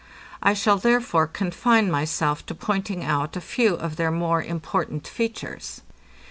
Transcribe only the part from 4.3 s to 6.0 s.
important features.